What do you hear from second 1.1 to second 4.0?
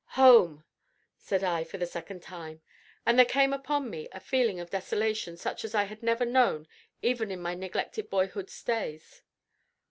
said I for the second time, and there came upon